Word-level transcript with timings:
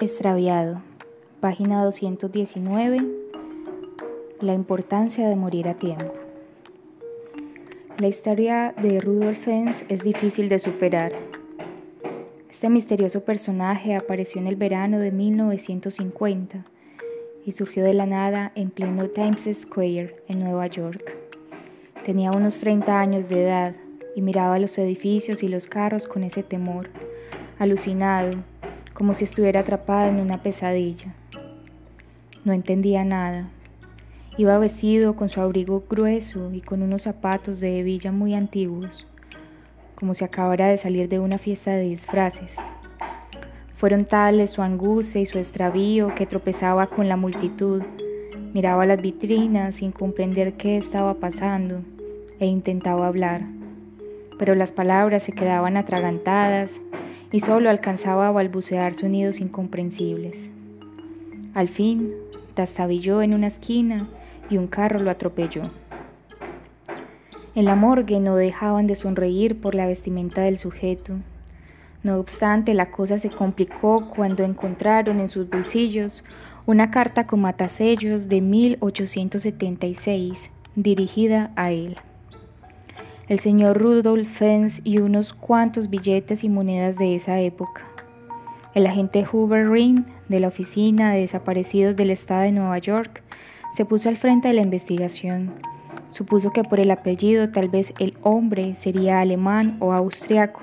Extraviado, 0.00 0.82
página 1.40 1.84
219. 1.84 2.98
La 4.40 4.52
importancia 4.52 5.28
de 5.28 5.36
morir 5.36 5.68
a 5.68 5.74
tiempo. 5.74 6.12
La 7.98 8.08
historia 8.08 8.74
de 8.76 9.00
Rudolf 9.00 9.44
Fens 9.44 9.84
es 9.88 10.02
difícil 10.02 10.48
de 10.48 10.58
superar. 10.58 11.12
Este 12.50 12.70
misterioso 12.70 13.24
personaje 13.24 13.94
apareció 13.94 14.40
en 14.40 14.48
el 14.48 14.56
verano 14.56 14.98
de 14.98 15.12
1950 15.12 16.64
y 17.46 17.52
surgió 17.52 17.84
de 17.84 17.94
la 17.94 18.06
nada 18.06 18.50
en 18.56 18.70
pleno 18.70 19.08
Times 19.10 19.48
Square 19.62 20.16
en 20.26 20.40
Nueva 20.40 20.66
York. 20.66 21.16
Tenía 22.04 22.32
unos 22.32 22.58
30 22.58 22.98
años 22.98 23.28
de 23.28 23.44
edad 23.44 23.76
y 24.16 24.22
miraba 24.22 24.58
los 24.58 24.76
edificios 24.76 25.44
y 25.44 25.48
los 25.48 25.68
carros 25.68 26.08
con 26.08 26.24
ese 26.24 26.42
temor, 26.42 26.90
alucinado 27.60 28.32
como 28.94 29.12
si 29.14 29.24
estuviera 29.24 29.60
atrapada 29.60 30.08
en 30.08 30.20
una 30.20 30.42
pesadilla. 30.42 31.12
No 32.44 32.52
entendía 32.52 33.04
nada. 33.04 33.48
Iba 34.36 34.58
vestido 34.58 35.14
con 35.16 35.28
su 35.28 35.40
abrigo 35.40 35.84
grueso 35.88 36.52
y 36.52 36.60
con 36.60 36.82
unos 36.82 37.02
zapatos 37.02 37.60
de 37.60 37.80
hebilla 37.80 38.12
muy 38.12 38.34
antiguos, 38.34 39.06
como 39.94 40.14
si 40.14 40.24
acabara 40.24 40.68
de 40.68 40.78
salir 40.78 41.08
de 41.08 41.18
una 41.18 41.38
fiesta 41.38 41.72
de 41.72 41.82
disfraces. 41.82 42.54
Fueron 43.76 44.04
tales 44.04 44.50
su 44.50 44.62
angustia 44.62 45.20
y 45.20 45.26
su 45.26 45.38
extravío 45.38 46.14
que 46.14 46.26
tropezaba 46.26 46.86
con 46.86 47.08
la 47.08 47.16
multitud, 47.16 47.82
miraba 48.52 48.86
las 48.86 49.00
vitrinas 49.00 49.76
sin 49.76 49.92
comprender 49.92 50.54
qué 50.54 50.76
estaba 50.76 51.14
pasando 51.14 51.82
e 52.38 52.46
intentaba 52.46 53.06
hablar, 53.06 53.42
pero 54.38 54.54
las 54.54 54.72
palabras 54.72 55.24
se 55.24 55.32
quedaban 55.32 55.76
atragantadas 55.76 56.70
y 57.34 57.40
solo 57.40 57.68
alcanzaba 57.68 58.28
a 58.28 58.30
balbucear 58.30 58.94
sonidos 58.94 59.40
incomprensibles. 59.40 60.36
Al 61.52 61.68
fin, 61.68 62.12
tastabilló 62.54 63.22
en 63.22 63.34
una 63.34 63.48
esquina 63.48 64.08
y 64.48 64.56
un 64.56 64.68
carro 64.68 65.00
lo 65.00 65.10
atropelló. 65.10 65.72
En 67.56 67.64
la 67.64 67.74
morgue 67.74 68.20
no 68.20 68.36
dejaban 68.36 68.86
de 68.86 68.94
sonreír 68.94 69.60
por 69.60 69.74
la 69.74 69.84
vestimenta 69.84 70.42
del 70.42 70.58
sujeto. 70.58 71.14
No 72.04 72.20
obstante, 72.20 72.72
la 72.72 72.92
cosa 72.92 73.18
se 73.18 73.30
complicó 73.30 74.10
cuando 74.10 74.44
encontraron 74.44 75.18
en 75.18 75.28
sus 75.28 75.50
bolsillos 75.50 76.22
una 76.66 76.92
carta 76.92 77.26
con 77.26 77.40
matasellos 77.40 78.28
de 78.28 78.42
1876 78.42 80.52
dirigida 80.76 81.50
a 81.56 81.72
él 81.72 81.96
el 83.28 83.38
señor 83.38 83.80
Rudolf 83.80 84.28
Fens 84.28 84.80
y 84.84 85.00
unos 85.00 85.32
cuantos 85.32 85.88
billetes 85.88 86.44
y 86.44 86.48
monedas 86.48 86.96
de 86.96 87.16
esa 87.16 87.40
época. 87.40 87.82
El 88.74 88.86
agente 88.86 89.24
Hoover 89.24 89.70
Ring 89.70 90.04
de 90.28 90.40
la 90.40 90.48
Oficina 90.48 91.12
de 91.12 91.20
Desaparecidos 91.20 91.96
del 91.96 92.10
Estado 92.10 92.42
de 92.42 92.52
Nueva 92.52 92.78
York 92.78 93.22
se 93.74 93.84
puso 93.84 94.08
al 94.08 94.16
frente 94.16 94.48
de 94.48 94.54
la 94.54 94.62
investigación. 94.62 95.52
Supuso 96.10 96.50
que 96.50 96.62
por 96.62 96.80
el 96.80 96.90
apellido 96.90 97.50
tal 97.50 97.68
vez 97.68 97.92
el 97.98 98.14
hombre 98.22 98.74
sería 98.74 99.20
alemán 99.20 99.76
o 99.80 99.92
austriaco. 99.92 100.60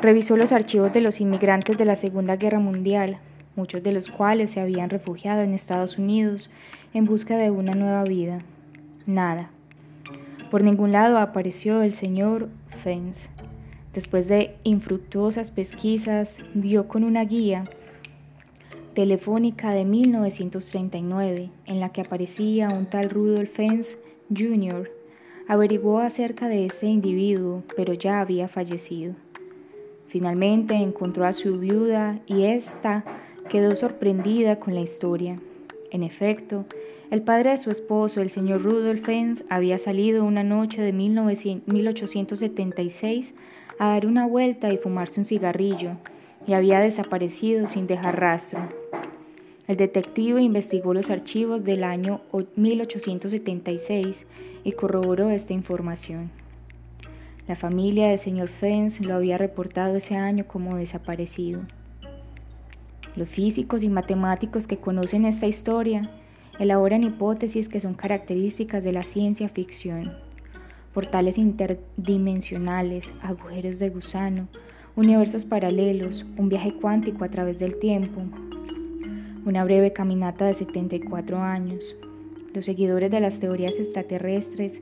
Revisó 0.00 0.36
los 0.36 0.52
archivos 0.52 0.92
de 0.92 1.00
los 1.00 1.20
inmigrantes 1.20 1.76
de 1.76 1.84
la 1.84 1.96
Segunda 1.96 2.36
Guerra 2.36 2.60
Mundial, 2.60 3.18
muchos 3.56 3.82
de 3.82 3.92
los 3.92 4.10
cuales 4.10 4.50
se 4.50 4.60
habían 4.60 4.90
refugiado 4.90 5.42
en 5.42 5.54
Estados 5.54 5.98
Unidos 5.98 6.50
en 6.94 7.04
busca 7.04 7.36
de 7.36 7.50
una 7.50 7.72
nueva 7.72 8.04
vida. 8.04 8.38
Nada. 9.06 9.50
Por 10.50 10.62
ningún 10.62 10.92
lado 10.92 11.18
apareció 11.18 11.82
el 11.82 11.92
señor 11.92 12.48
Fens. 12.82 13.28
Después 13.92 14.28
de 14.28 14.56
infructuosas 14.62 15.50
pesquisas, 15.50 16.38
dio 16.54 16.88
con 16.88 17.04
una 17.04 17.24
guía 17.24 17.64
telefónica 18.94 19.72
de 19.72 19.84
1939 19.84 21.50
en 21.66 21.80
la 21.80 21.90
que 21.90 22.00
aparecía 22.00 22.68
un 22.70 22.86
tal 22.86 23.10
Rudolf 23.10 23.52
Fens 23.52 23.98
Jr. 24.34 24.90
Averiguó 25.46 25.98
acerca 25.98 26.48
de 26.48 26.66
ese 26.66 26.86
individuo, 26.86 27.62
pero 27.76 27.92
ya 27.92 28.20
había 28.20 28.48
fallecido. 28.48 29.14
Finalmente 30.08 30.74
encontró 30.74 31.26
a 31.26 31.32
su 31.34 31.58
viuda 31.58 32.20
y 32.26 32.44
ésta 32.44 33.04
quedó 33.48 33.76
sorprendida 33.76 34.58
con 34.58 34.74
la 34.74 34.80
historia. 34.80 35.38
En 35.90 36.02
efecto, 36.02 36.64
el 37.10 37.22
padre 37.22 37.50
de 37.50 37.56
su 37.56 37.70
esposo, 37.70 38.20
el 38.20 38.30
señor 38.30 38.62
Rudolf 38.62 39.04
Fens, 39.04 39.44
había 39.48 39.78
salido 39.78 40.24
una 40.24 40.42
noche 40.42 40.82
de 40.82 40.92
1876 40.92 43.32
a 43.78 43.92
dar 43.92 44.06
una 44.06 44.26
vuelta 44.26 44.72
y 44.72 44.78
fumarse 44.78 45.20
un 45.20 45.24
cigarrillo, 45.24 45.92
y 46.46 46.52
había 46.52 46.80
desaparecido 46.80 47.66
sin 47.66 47.86
dejar 47.86 48.20
rastro. 48.20 48.60
El 49.66 49.76
detective 49.76 50.42
investigó 50.42 50.94
los 50.94 51.10
archivos 51.10 51.64
del 51.64 51.84
año 51.84 52.20
1876 52.56 54.26
y 54.64 54.72
corroboró 54.72 55.30
esta 55.30 55.52
información. 55.52 56.30
La 57.46 57.56
familia 57.56 58.08
del 58.08 58.18
señor 58.18 58.48
Fens 58.48 59.00
lo 59.00 59.14
había 59.14 59.38
reportado 59.38 59.96
ese 59.96 60.16
año 60.16 60.46
como 60.46 60.76
desaparecido. 60.76 61.62
Los 63.16 63.28
físicos 63.28 63.82
y 63.82 63.88
matemáticos 63.88 64.66
que 64.66 64.76
conocen 64.76 65.24
esta 65.24 65.46
historia 65.46 66.10
elaboran 66.58 67.04
hipótesis 67.04 67.68
que 67.68 67.80
son 67.80 67.94
características 67.94 68.82
de 68.82 68.92
la 68.92 69.02
ciencia 69.02 69.48
ficción, 69.48 70.12
portales 70.92 71.38
interdimensionales, 71.38 73.08
agujeros 73.22 73.78
de 73.78 73.90
gusano, 73.90 74.48
universos 74.96 75.44
paralelos, 75.44 76.26
un 76.36 76.48
viaje 76.48 76.72
cuántico 76.72 77.24
a 77.24 77.28
través 77.28 77.58
del 77.58 77.78
tiempo, 77.78 78.22
una 79.44 79.64
breve 79.64 79.92
caminata 79.92 80.44
de 80.46 80.54
74 80.54 81.38
años. 81.38 81.94
Los 82.52 82.64
seguidores 82.64 83.10
de 83.10 83.20
las 83.20 83.38
teorías 83.38 83.78
extraterrestres 83.78 84.80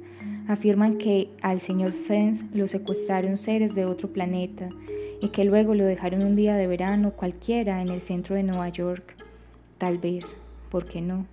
afirman 0.48 0.96
que 0.96 1.28
al 1.42 1.60
señor 1.60 1.92
Fens 1.92 2.44
lo 2.54 2.66
secuestraron 2.66 3.36
seres 3.36 3.74
de 3.74 3.84
otro 3.84 4.08
planeta 4.08 4.70
y 5.20 5.28
que 5.28 5.44
luego 5.44 5.74
lo 5.74 5.84
dejaron 5.84 6.22
un 6.22 6.36
día 6.36 6.56
de 6.56 6.66
verano 6.66 7.12
cualquiera 7.12 7.82
en 7.82 7.88
el 7.88 8.00
centro 8.00 8.36
de 8.36 8.42
Nueva 8.42 8.68
York. 8.70 9.16
Tal 9.78 9.98
vez, 9.98 10.24
¿por 10.70 10.86
qué 10.86 11.00
no? 11.00 11.26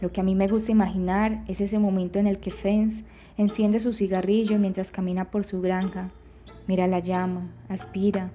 Lo 0.00 0.12
que 0.12 0.20
a 0.20 0.24
mí 0.24 0.34
me 0.34 0.48
gusta 0.48 0.72
imaginar 0.72 1.44
es 1.48 1.60
ese 1.60 1.78
momento 1.78 2.18
en 2.18 2.26
el 2.26 2.38
que 2.38 2.50
Fens 2.50 3.02
enciende 3.36 3.80
su 3.80 3.92
cigarrillo 3.92 4.58
mientras 4.58 4.90
camina 4.90 5.26
por 5.26 5.44
su 5.44 5.60
granja, 5.60 6.10
mira 6.66 6.86
la 6.86 7.00
llama, 7.00 7.48
aspira, 7.68 8.30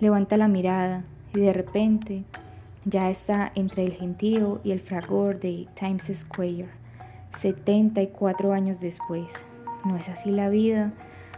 levanta 0.00 0.36
la 0.36 0.48
mirada 0.48 1.04
y 1.34 1.40
de 1.40 1.52
repente 1.52 2.24
ya 2.84 3.10
está 3.10 3.50
entre 3.54 3.84
el 3.84 3.92
gentío 3.92 4.60
y 4.62 4.72
el 4.72 4.80
fragor 4.80 5.40
de 5.40 5.66
Times 5.78 6.10
Square, 6.14 6.68
74 7.40 8.52
años 8.52 8.80
después. 8.80 9.26
¿No 9.84 9.96
es 9.96 10.08
así 10.08 10.30
la 10.30 10.48
vida? 10.48 10.92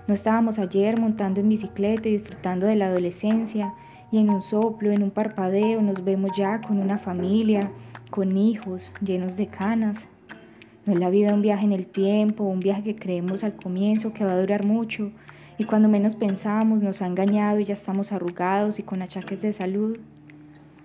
¿No 0.07 0.15
estábamos 0.15 0.59
ayer 0.59 1.01
montando 1.01 1.41
en 1.41 1.49
bicicleta 1.49 2.09
y 2.09 2.19
disfrutando 2.19 2.67
de 2.67 2.77
la 2.77 2.87
adolescencia 2.87 3.75
y 4.11 4.19
en 4.19 4.31
un 4.31 4.43
soplo, 4.43 4.93
en 4.93 5.03
un 5.03 5.11
parpadeo 5.11 5.83
nos 5.83 6.05
vemos 6.05 6.31
ya 6.37 6.61
con 6.61 6.79
una 6.79 6.99
familia, 6.99 7.71
con 8.11 8.37
hijos 8.37 8.91
llenos 9.01 9.37
de 9.37 9.49
canas. 9.49 10.09
No 10.85 10.93
es 10.93 11.01
la 11.01 11.11
vida 11.11 11.35
un 11.35 11.43
viaje 11.43 11.65
en 11.65 11.73
el 11.73 11.87
tiempo, 11.87 12.45
un 12.45 12.61
viaje 12.61 12.85
que 12.85 12.97
creemos 12.97 13.43
al 13.43 13.57
comienzo 13.57 14.13
que 14.13 14.25
va 14.25 14.33
a 14.33 14.41
durar 14.41 14.65
mucho 14.65 15.11
y 15.59 15.65
cuando 15.65 15.89
menos 15.89 16.15
pensamos 16.15 16.83
nos 16.83 17.03
ha 17.03 17.07
engañado 17.07 17.59
y 17.59 17.65
ya 17.65 17.75
estamos 17.75 18.13
arrugados 18.13 18.79
y 18.79 18.83
con 18.83 19.03
achaques 19.03 19.43
de 19.43 19.53
salud. 19.53 19.99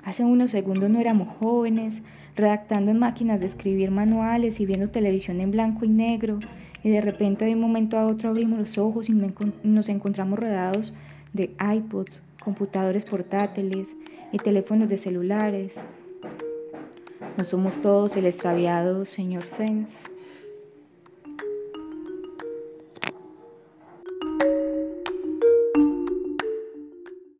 Hace 0.03 0.23
unos 0.23 0.49
segundos 0.49 0.89
no 0.89 0.99
éramos 0.99 1.27
jóvenes, 1.39 2.01
redactando 2.35 2.89
en 2.89 2.97
máquinas 2.97 3.39
de 3.39 3.47
escribir 3.47 3.91
manuales 3.91 4.59
y 4.59 4.65
viendo 4.65 4.89
televisión 4.89 5.41
en 5.41 5.51
blanco 5.51 5.85
y 5.85 5.89
negro 5.89 6.39
y 6.83 6.89
de 6.89 7.01
repente 7.01 7.45
de 7.45 7.53
un 7.53 7.61
momento 7.61 7.99
a 7.99 8.07
otro 8.07 8.29
abrimos 8.29 8.57
los 8.57 8.77
ojos 8.79 9.09
y 9.09 9.13
nos 9.63 9.89
encontramos 9.89 10.39
rodeados 10.39 10.93
de 11.33 11.55
iPods, 11.59 12.21
computadores 12.43 13.05
portátiles 13.05 13.87
y 14.31 14.37
teléfonos 14.37 14.89
de 14.89 14.97
celulares. 14.97 15.73
No 17.37 17.45
somos 17.45 17.81
todos 17.81 18.15
el 18.17 18.25
extraviado 18.25 19.05
señor 19.05 19.43
Fens. 19.43 20.03